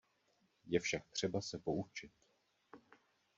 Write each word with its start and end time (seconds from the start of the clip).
Je 0.67 0.79
však 0.79 1.09
třeba 1.09 1.41
se 1.41 1.59
poučit. 1.59 2.11